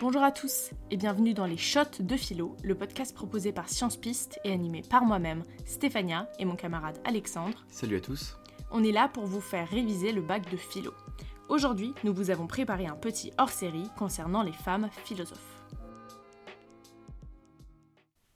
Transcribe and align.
Bonjour 0.00 0.22
à 0.22 0.32
tous 0.32 0.70
et 0.90 0.96
bienvenue 0.96 1.34
dans 1.34 1.44
les 1.44 1.58
Shots 1.58 2.00
de 2.00 2.16
Philo, 2.16 2.56
le 2.64 2.74
podcast 2.74 3.14
proposé 3.14 3.52
par 3.52 3.68
Science 3.68 3.98
Piste 3.98 4.40
et 4.44 4.50
animé 4.50 4.80
par 4.80 5.04
moi-même, 5.04 5.42
Stéphania 5.66 6.26
et 6.38 6.46
mon 6.46 6.56
camarade 6.56 6.98
Alexandre. 7.04 7.66
Salut 7.68 7.96
à 7.96 8.00
tous. 8.00 8.38
On 8.70 8.82
est 8.82 8.92
là 8.92 9.08
pour 9.08 9.26
vous 9.26 9.42
faire 9.42 9.68
réviser 9.68 10.12
le 10.12 10.22
bac 10.22 10.50
de 10.50 10.56
philo. 10.56 10.94
Aujourd'hui, 11.50 11.92
nous 12.02 12.14
vous 12.14 12.30
avons 12.30 12.46
préparé 12.46 12.86
un 12.86 12.94
petit 12.94 13.30
hors-série 13.36 13.90
concernant 13.98 14.42
les 14.42 14.54
femmes 14.54 14.88
philosophes. 15.04 15.66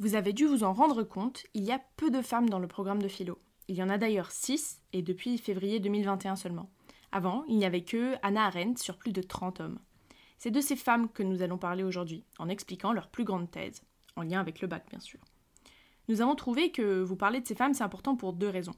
Vous 0.00 0.16
avez 0.16 0.32
dû 0.32 0.46
vous 0.46 0.64
en 0.64 0.72
rendre 0.72 1.04
compte, 1.04 1.44
il 1.54 1.62
y 1.62 1.70
a 1.70 1.80
peu 1.96 2.10
de 2.10 2.22
femmes 2.22 2.50
dans 2.50 2.58
le 2.58 2.66
programme 2.66 3.00
de 3.00 3.06
philo. 3.06 3.38
Il 3.68 3.76
y 3.76 3.84
en 3.84 3.88
a 3.88 3.98
d'ailleurs 3.98 4.32
6 4.32 4.80
et 4.92 5.02
depuis 5.02 5.38
février 5.38 5.78
2021 5.78 6.34
seulement. 6.34 6.70
Avant, 7.12 7.44
il 7.46 7.56
n'y 7.56 7.66
avait 7.66 7.84
que 7.84 8.14
Anna 8.22 8.46
Arendt 8.46 8.82
sur 8.82 8.96
plus 8.96 9.12
de 9.12 9.22
30 9.22 9.60
hommes. 9.60 9.78
C'est 10.42 10.50
de 10.50 10.60
ces 10.60 10.74
femmes 10.74 11.08
que 11.08 11.22
nous 11.22 11.42
allons 11.42 11.56
parler 11.56 11.84
aujourd'hui, 11.84 12.24
en 12.40 12.48
expliquant 12.48 12.92
leur 12.92 13.06
plus 13.10 13.22
grande 13.22 13.48
thèse, 13.48 13.84
en 14.16 14.22
lien 14.22 14.40
avec 14.40 14.60
le 14.60 14.66
bac 14.66 14.84
bien 14.90 14.98
sûr. 14.98 15.20
Nous 16.08 16.20
avons 16.20 16.34
trouvé 16.34 16.72
que 16.72 17.00
vous 17.00 17.14
parler 17.14 17.40
de 17.40 17.46
ces 17.46 17.54
femmes, 17.54 17.74
c'est 17.74 17.84
important 17.84 18.16
pour 18.16 18.32
deux 18.32 18.48
raisons. 18.48 18.74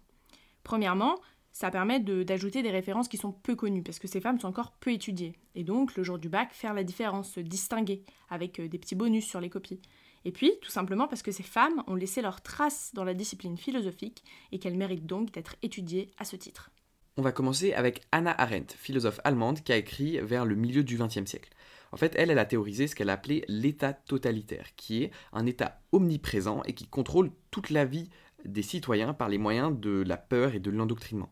Premièrement, 0.63 1.19
ça 1.53 1.71
permet 1.71 2.01
d'ajouter 2.01 2.63
des 2.63 2.71
références 2.71 3.09
qui 3.09 3.17
sont 3.17 3.33
peu 3.33 3.57
connues, 3.57 3.83
parce 3.83 3.99
que 3.99 4.07
ces 4.07 4.21
femmes 4.21 4.39
sont 4.39 4.49
encore 4.49 4.73
peu 4.73 4.93
étudiées. 4.93 5.39
Et 5.55 5.65
donc, 5.65 5.97
le 5.97 6.03
jour 6.03 6.19
du 6.19 6.29
bac, 6.29 6.53
faire 6.53 6.75
la 6.75 6.85
différence, 6.85 7.31
se 7.31 7.41
distinguer, 7.41 8.05
avec 8.29 8.61
euh, 8.61 8.69
des 8.69 8.79
petits 8.79 8.95
bonus 8.95 9.25
sur 9.25 9.41
les 9.41 9.49
copies. 9.49 9.81
Et 10.27 10.33
puis, 10.33 10.53
tout 10.61 10.71
simplement 10.71 11.09
parce 11.09 11.23
que 11.23 11.33
ces 11.33 11.43
femmes 11.43 11.83
ont 11.87 11.95
laissé 11.95 12.21
leur 12.21 12.43
trace 12.43 12.91
dans 12.93 13.05
la 13.05 13.15
discipline 13.15 13.57
philosophique 13.57 14.23
et 14.53 14.59
qu'elles 14.59 14.77
méritent 14.77 15.07
donc 15.07 15.33
d'être 15.33 15.57
étudiées 15.63 16.11
à 16.19 16.27
ce 16.27 16.37
titre. 16.37 16.71
On 17.17 17.23
va 17.23 17.31
commencer 17.31 17.73
avec 17.75 18.03
Anna 18.11 18.35
Arendt, 18.41 18.75
philosophe 18.77 19.21
allemande 19.23 19.63
qui 19.63 19.71
a 19.71 19.77
écrit 19.77 20.19
vers 20.19 20.45
le 20.45 20.57
milieu 20.57 20.83
du 20.83 20.99
XXe 20.99 21.27
siècle. 21.27 21.51
En 21.93 21.97
fait, 21.97 22.13
elle, 22.17 22.29
elle 22.33 22.41
a 22.41 22.45
théorisé 22.45 22.89
ce 22.89 22.97
qu'elle 22.97 23.09
appelait 23.09 23.45
l'état 23.47 23.93
totalitaire, 23.93 24.75
qui 24.75 25.05
est 25.05 25.13
un 25.33 25.47
état 25.47 25.81
omniprésent 25.93 26.63
et 26.65 26.73
qui 26.73 26.89
contrôle 26.89 27.31
toute 27.53 27.71
la 27.71 27.85
vie 27.85 28.11
des 28.45 28.63
citoyens 28.63 29.15
par 29.15 29.29
les 29.29 29.39
moyens 29.39 29.79
de 29.79 30.03
la 30.05 30.17
peur 30.17 30.57
et 30.57 30.59
de 30.59 30.73
l'endoctrinement. 30.73 31.31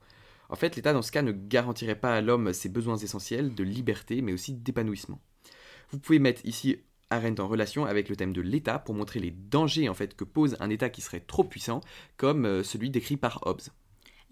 En 0.51 0.55
fait, 0.55 0.77
l'État, 0.77 0.93
dans 0.93 1.03
ce 1.03 1.11
cas, 1.11 1.23
ne 1.23 1.33
garantirait 1.33 1.99
pas 1.99 2.15
à 2.15 2.21
l'homme 2.21 2.53
ses 2.53 2.69
besoins 2.69 2.99
essentiels 2.99 3.53
de 3.53 3.65
liberté, 3.65 4.23
mais 4.23 4.33
aussi 4.33 4.53
d'épanouissement. 4.53 5.21
Vous 5.91 5.99
pouvez 5.99 6.21
mettre 6.21 6.47
ici 6.47 6.77
Arendt 7.11 7.43
en 7.43 7.49
relation 7.49 7.87
avec 7.87 8.09
le 8.09 8.15
thème 8.15 8.33
de 8.33 8.41
l'État 8.41 8.79
pour 8.79 8.95
montrer 8.95 9.19
les 9.19 9.33
dangers 9.33 9.89
en 9.89 9.95
fait 9.95 10.15
que 10.15 10.23
pose 10.23 10.57
un 10.61 10.71
État 10.71 10.91
qui 10.91 11.01
serait 11.01 11.21
trop 11.21 11.43
puissant, 11.43 11.81
comme 12.17 12.47
euh, 12.47 12.63
celui 12.63 12.89
décrit 12.89 13.17
par 13.17 13.41
Hobbes. 13.49 13.63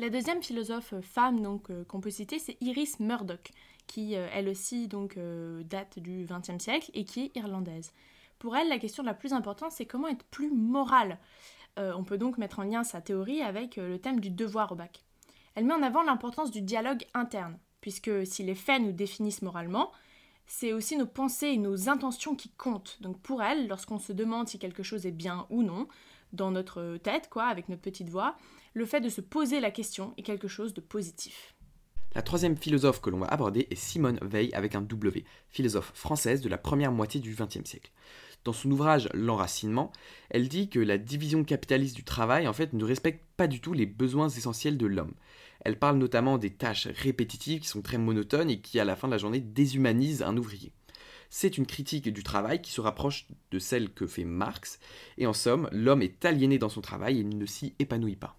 La 0.01 0.09
deuxième 0.09 0.43
philosophe 0.43 0.95
femme 1.03 1.43
donc 1.43 1.69
euh, 1.69 1.85
qu'on 1.85 2.01
peut 2.01 2.09
citer, 2.09 2.39
c'est 2.39 2.57
Iris 2.63 3.01
Murdoch, 3.01 3.51
qui 3.87 4.17
euh, 4.17 4.29
elle 4.33 4.49
aussi 4.49 4.89
euh, 5.19 5.63
date 5.65 5.99
du 5.99 6.25
XXe 6.25 6.57
siècle 6.59 6.91
et 6.95 7.05
qui 7.05 7.25
est 7.25 7.37
irlandaise. 7.37 7.93
Pour 8.39 8.57
elle, 8.57 8.71
la 8.71 8.79
question 8.79 9.03
la 9.03 9.13
plus 9.13 9.35
importante, 9.35 9.73
c'est 9.73 9.85
comment 9.85 10.09
être 10.09 10.25
plus 10.31 10.51
morale. 10.51 11.19
on 11.77 12.03
peut 12.03 12.17
donc 12.17 12.39
mettre 12.39 12.61
en 12.61 12.63
lien 12.63 12.83
sa 12.83 13.03
théorie 13.03 13.43
avec 13.43 13.77
le 13.77 13.99
thème 13.99 14.21
du 14.21 14.31
devoir 14.31 14.73
au 14.73 14.75
bac. 14.75 15.05
Elle 15.55 15.67
met 15.67 15.75
en 15.75 15.83
avant 15.83 16.03
l'importance 16.03 16.51
du 16.51 16.63
dialogue 16.63 17.05
interne, 17.13 17.59
puisque 17.83 18.27
si 18.27 18.43
les 18.43 18.55
faits 18.55 18.81
nous 18.81 18.93
définissent 18.93 19.43
moralement, 19.43 19.93
c'est 20.47 20.73
aussi 20.73 20.97
nos 20.97 21.07
pensées 21.07 21.49
et 21.49 21.59
nos 21.59 21.91
intentions 21.91 22.35
qui 22.35 22.49
comptent. 22.49 22.97
Donc 23.03 23.21
pour 23.21 23.43
elle, 23.43 23.69
lorsqu'on 23.69 23.99
se 23.99 24.15
demande 24.15 24.49
si 24.49 24.59
quelque 24.59 24.83
chose 24.83 25.05
est 25.05 25.11
bien 25.11 25.47
ou 25.51 25.63
non, 25.63 25.87
dans 26.33 26.51
notre 26.51 26.97
tête, 26.99 27.29
quoi, 27.31 27.45
avec 27.45 27.69
notre 27.69 27.83
petite 27.83 28.09
voix, 28.09 28.37
le 28.75 28.87
fait 28.87 29.01
de 29.01 29.09
se 29.09 29.21
poser 29.21 29.61
la 29.61 29.71
question 29.71 30.15
est 30.17 30.23
quelque 30.23 30.49
chose 30.49 30.75
de 30.75 30.81
positif. 30.81 31.55
La 32.15 32.23
troisième 32.23 32.57
philosophe 32.57 33.01
que 33.01 33.11
l'on 33.11 33.21
va 33.21 33.29
aborder 33.29 33.69
est 33.71 33.77
Simone 33.77 34.19
Veil 34.23 34.53
avec 34.53 34.75
un 34.75 34.83
W, 34.83 35.25
philosophe 35.49 35.93
française 35.95 36.41
de 36.41 36.49
la 36.49 36.59
première 36.59 36.91
moitié 36.91 37.21
du 37.21 37.35
XXe 37.35 37.65
siècle. 37.65 37.93
Dans 38.43 38.53
son 38.53 38.71
ouvrage 38.71 39.09
L'enracinement, 39.15 39.93
elle 40.31 40.49
dit 40.49 40.69
que 40.69 40.81
la 40.81 40.99
division 40.99 41.45
capitaliste 41.45 41.95
du 41.95 42.03
travail 42.03 42.49
en 42.49 42.53
fait 42.53 42.73
ne 42.73 42.85
respecte 42.85 43.25
pas 43.37 43.47
du 43.47 43.61
tout 43.61 43.75
les 43.75 43.87
besoins 43.87 44.29
essentiels 44.29 44.79
de 44.79 44.87
l'homme. 44.87 45.15
Elle 45.65 45.79
parle 45.79 45.99
notamment 45.99 46.39
des 46.39 46.51
tâches 46.51 46.89
répétitives 46.89 47.61
qui 47.61 47.69
sont 47.69 47.83
très 47.83 47.99
monotones 47.99 48.51
et 48.51 48.61
qui 48.61 48.81
à 48.81 48.85
la 48.85 48.97
fin 48.97 49.09
de 49.09 49.13
la 49.13 49.19
journée 49.19 49.41
déshumanisent 49.41 50.23
un 50.23 50.37
ouvrier. 50.37 50.73
C'est 51.31 51.57
une 51.57 51.67
critique 51.67 52.13
du 52.13 52.25
travail 52.25 52.61
qui 52.61 52.73
se 52.73 52.81
rapproche 52.81 53.29
de 53.53 53.59
celle 53.61 53.91
que 53.91 54.07
fait 54.09 54.25
Marx, 54.25 54.81
et 55.17 55.27
en 55.27 55.33
somme, 55.33 55.69
l'homme 55.71 56.03
est 56.03 56.25
aliéné 56.25 56.59
dans 56.59 56.69
son 56.69 56.81
travail 56.81 57.19
et 57.19 57.21
il 57.21 57.39
ne 57.39 57.47
s'y 57.47 57.75
épanouit 57.79 58.17
pas. 58.17 58.37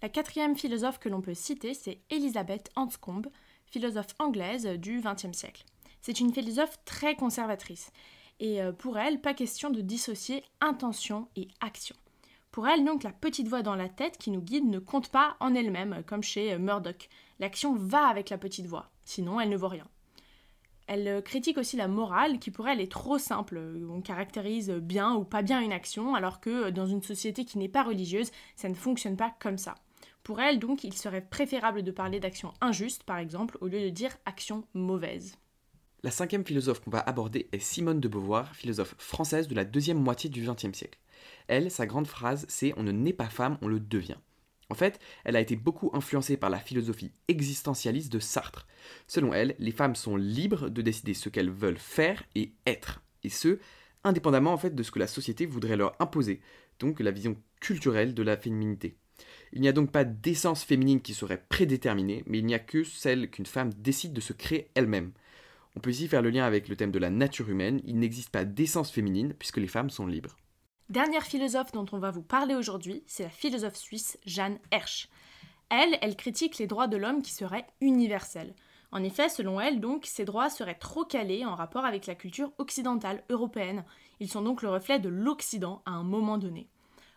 La 0.00 0.08
quatrième 0.08 0.56
philosophe 0.56 1.00
que 1.00 1.08
l'on 1.08 1.22
peut 1.22 1.34
citer, 1.34 1.74
c'est 1.74 1.98
Elisabeth 2.10 2.70
Anscombe, 2.76 3.26
philosophe 3.66 4.14
anglaise 4.20 4.66
du 4.78 5.00
XXe 5.00 5.36
siècle. 5.36 5.64
C'est 6.02 6.20
une 6.20 6.32
philosophe 6.32 6.78
très 6.84 7.16
conservatrice, 7.16 7.90
et 8.38 8.62
euh, 8.62 8.72
pour 8.72 8.96
elle, 8.96 9.20
pas 9.20 9.34
question 9.34 9.70
de 9.70 9.80
dissocier 9.80 10.44
intention 10.60 11.28
et 11.34 11.48
action. 11.60 11.96
Pour 12.52 12.68
elle, 12.68 12.84
donc, 12.84 13.02
la 13.02 13.10
petite 13.10 13.48
voix 13.48 13.62
dans 13.62 13.74
la 13.74 13.88
tête 13.88 14.18
qui 14.18 14.30
nous 14.30 14.40
guide 14.40 14.68
ne 14.68 14.78
compte 14.78 15.08
pas 15.08 15.36
en 15.40 15.54
elle-même, 15.54 16.04
comme 16.06 16.22
chez 16.22 16.52
euh, 16.52 16.58
Murdoch. 16.58 17.08
L'action 17.40 17.74
va 17.74 18.06
avec 18.06 18.30
la 18.30 18.38
petite 18.38 18.66
voix, 18.66 18.90
sinon 19.04 19.40
elle 19.40 19.48
ne 19.48 19.56
vaut 19.56 19.66
rien. 19.66 19.88
Elle 20.86 21.08
euh, 21.08 21.20
critique 21.20 21.58
aussi 21.58 21.76
la 21.76 21.88
morale 21.88 22.38
qui 22.38 22.50
pour 22.50 22.68
elle 22.68 22.80
est 22.80 22.92
trop 22.92 23.18
simple. 23.18 23.60
On 23.90 24.00
caractérise 24.00 24.70
bien 24.70 25.14
ou 25.14 25.24
pas 25.24 25.42
bien 25.42 25.60
une 25.60 25.72
action 25.72 26.14
alors 26.14 26.40
que 26.40 26.70
dans 26.70 26.86
une 26.86 27.02
société 27.02 27.44
qui 27.44 27.58
n'est 27.58 27.68
pas 27.68 27.82
religieuse, 27.82 28.30
ça 28.56 28.68
ne 28.68 28.74
fonctionne 28.74 29.16
pas 29.16 29.34
comme 29.40 29.58
ça. 29.58 29.74
Pour 30.22 30.40
elle, 30.40 30.58
donc, 30.58 30.84
il 30.84 30.94
serait 30.94 31.20
préférable 31.20 31.82
de 31.82 31.90
parler 31.90 32.18
d'action 32.18 32.54
injuste, 32.62 33.02
par 33.02 33.18
exemple, 33.18 33.58
au 33.60 33.68
lieu 33.68 33.82
de 33.82 33.90
dire 33.90 34.16
action 34.24 34.64
mauvaise. 34.72 35.36
La 36.02 36.10
cinquième 36.10 36.46
philosophe 36.46 36.80
qu'on 36.80 36.90
va 36.90 37.00
aborder 37.00 37.48
est 37.52 37.58
Simone 37.58 38.00
de 38.00 38.08
Beauvoir, 38.08 38.54
philosophe 38.56 38.94
française 38.98 39.48
de 39.48 39.54
la 39.54 39.66
deuxième 39.66 40.00
moitié 40.00 40.30
du 40.30 40.42
XXe 40.42 40.76
siècle. 40.76 40.98
Elle, 41.46 41.70
sa 41.70 41.86
grande 41.86 42.06
phrase, 42.06 42.46
c'est 42.48 42.72
On 42.78 42.82
ne 42.82 42.92
naît 42.92 43.12
pas 43.12 43.28
femme, 43.28 43.58
on 43.60 43.68
le 43.68 43.80
devient. 43.80 44.16
En 44.70 44.74
fait, 44.74 44.98
elle 45.24 45.36
a 45.36 45.40
été 45.40 45.56
beaucoup 45.56 45.90
influencée 45.92 46.36
par 46.36 46.50
la 46.50 46.58
philosophie 46.58 47.12
existentialiste 47.28 48.12
de 48.12 48.18
Sartre. 48.18 48.66
Selon 49.06 49.32
elle, 49.32 49.54
les 49.58 49.72
femmes 49.72 49.94
sont 49.94 50.16
libres 50.16 50.68
de 50.68 50.82
décider 50.82 51.14
ce 51.14 51.28
qu'elles 51.28 51.50
veulent 51.50 51.78
faire 51.78 52.22
et 52.34 52.52
être, 52.66 53.02
et 53.22 53.28
ce, 53.28 53.58
indépendamment 54.04 54.52
en 54.52 54.58
fait 54.58 54.74
de 54.74 54.82
ce 54.82 54.90
que 54.90 54.98
la 54.98 55.06
société 55.06 55.46
voudrait 55.46 55.76
leur 55.76 55.94
imposer, 56.00 56.40
donc 56.78 57.00
la 57.00 57.10
vision 57.10 57.36
culturelle 57.60 58.14
de 58.14 58.22
la 58.22 58.36
féminité. 58.36 58.96
Il 59.52 59.60
n'y 59.60 59.68
a 59.68 59.72
donc 59.72 59.92
pas 59.92 60.04
d'essence 60.04 60.64
féminine 60.64 61.00
qui 61.00 61.14
serait 61.14 61.44
prédéterminée, 61.48 62.24
mais 62.26 62.38
il 62.38 62.46
n'y 62.46 62.54
a 62.54 62.58
que 62.58 62.84
celle 62.84 63.30
qu'une 63.30 63.46
femme 63.46 63.72
décide 63.72 64.12
de 64.12 64.20
se 64.20 64.32
créer 64.32 64.68
elle-même. 64.74 65.12
On 65.76 65.80
peut 65.80 65.90
ici 65.90 66.08
faire 66.08 66.22
le 66.22 66.30
lien 66.30 66.44
avec 66.44 66.68
le 66.68 66.76
thème 66.76 66.92
de 66.92 66.98
la 66.98 67.10
nature 67.10 67.48
humaine, 67.48 67.80
il 67.84 67.98
n'existe 67.98 68.30
pas 68.30 68.44
d'essence 68.44 68.90
féminine 68.90 69.34
puisque 69.38 69.58
les 69.58 69.68
femmes 69.68 69.90
sont 69.90 70.06
libres. 70.06 70.36
Dernière 70.90 71.22
philosophe 71.22 71.72
dont 71.72 71.86
on 71.92 71.98
va 71.98 72.10
vous 72.10 72.22
parler 72.22 72.54
aujourd'hui, 72.54 73.02
c'est 73.06 73.22
la 73.22 73.30
philosophe 73.30 73.76
suisse 73.76 74.18
Jeanne 74.26 74.58
Hersch. 74.70 75.08
Elle, 75.70 75.96
elle 76.02 76.14
critique 76.14 76.58
les 76.58 76.66
droits 76.66 76.88
de 76.88 76.98
l'homme 76.98 77.22
qui 77.22 77.32
seraient 77.32 77.66
universels. 77.80 78.54
En 78.92 79.02
effet, 79.02 79.30
selon 79.30 79.58
elle, 79.58 79.80
donc, 79.80 80.04
ces 80.04 80.26
droits 80.26 80.50
seraient 80.50 80.74
trop 80.74 81.04
calés 81.04 81.46
en 81.46 81.54
rapport 81.54 81.86
avec 81.86 82.04
la 82.04 82.14
culture 82.14 82.52
occidentale 82.58 83.24
européenne. 83.30 83.84
Ils 84.20 84.30
sont 84.30 84.42
donc 84.42 84.60
le 84.60 84.68
reflet 84.68 84.98
de 84.98 85.08
l'Occident 85.08 85.82
à 85.86 85.92
un 85.92 86.02
moment 86.02 86.36
donné. 86.36 86.68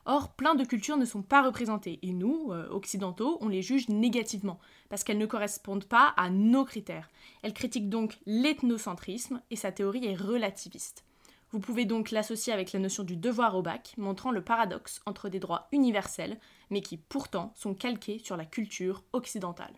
Or, 0.06 0.33
plein 0.33 0.56
de 0.56 0.63
cultures 0.63 0.95
ne 0.95 1.03
sont 1.03 1.22
pas 1.22 1.44
représentées, 1.44 2.00
et 2.01 2.13
nous, 2.13 2.53
euh, 2.53 2.69
occidentaux, 2.69 3.38
on 3.41 3.50
les 3.50 3.61
juge 3.61 3.89
négativement, 3.89 4.59
parce 4.88 5.03
qu'elles 5.03 5.17
ne 5.17 5.25
correspondent 5.25 5.83
pas 5.83 6.13
à 6.16 6.29
nos 6.29 6.63
critères. 6.63 7.09
Elle 7.44 7.53
critique 7.53 7.89
donc 7.89 8.17
l'ethnocentrisme, 8.25 9.41
et 9.51 9.57
sa 9.57 9.73
théorie 9.73 10.06
est 10.06 10.16
relativiste. 10.16 11.03
Vous 11.51 11.59
pouvez 11.59 11.85
donc 11.85 12.11
l'associer 12.11 12.51
avec 12.51 12.73
la 12.73 12.79
notion 12.79 13.03
du 13.03 13.15
devoir 13.15 13.55
au 13.55 13.61
bac, 13.61 13.93
montrant 13.97 14.31
le 14.31 14.43
paradoxe 14.43 14.99
entre 15.05 15.29
des 15.29 15.39
droits 15.39 15.69
universels, 15.71 16.37
mais 16.69 16.81
qui 16.81 16.97
pourtant 16.97 17.53
sont 17.55 17.73
calqués 17.73 18.19
sur 18.19 18.35
la 18.35 18.45
culture 18.45 19.03
occidentale. 19.13 19.73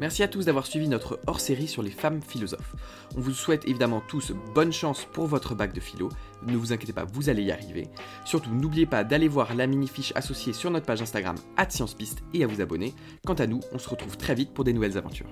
Merci 0.00 0.22
à 0.22 0.28
tous 0.28 0.46
d'avoir 0.46 0.66
suivi 0.66 0.88
notre 0.88 1.20
hors-série 1.26 1.68
sur 1.68 1.82
les 1.82 1.90
femmes 1.90 2.20
philosophes. 2.20 2.74
On 3.16 3.20
vous 3.20 3.32
souhaite 3.32 3.64
évidemment 3.66 4.02
tous 4.06 4.32
bonne 4.54 4.72
chance 4.72 5.04
pour 5.04 5.26
votre 5.26 5.54
bac 5.54 5.72
de 5.72 5.80
philo. 5.80 6.08
Ne 6.46 6.56
vous 6.56 6.72
inquiétez 6.72 6.92
pas, 6.92 7.04
vous 7.04 7.28
allez 7.28 7.42
y 7.42 7.52
arriver. 7.52 7.88
Surtout, 8.24 8.50
n'oubliez 8.50 8.86
pas 8.86 9.04
d'aller 9.04 9.28
voir 9.28 9.54
la 9.54 9.66
mini-fiche 9.66 10.12
associée 10.16 10.52
sur 10.52 10.70
notre 10.70 10.86
page 10.86 11.02
Instagram 11.02 11.36
@sciencepiste 11.68 12.22
et 12.34 12.44
à 12.44 12.46
vous 12.46 12.60
abonner. 12.60 12.92
Quant 13.24 13.34
à 13.34 13.46
nous, 13.46 13.60
on 13.72 13.78
se 13.78 13.88
retrouve 13.88 14.16
très 14.16 14.34
vite 14.34 14.52
pour 14.52 14.64
des 14.64 14.72
nouvelles 14.72 14.98
aventures. 14.98 15.30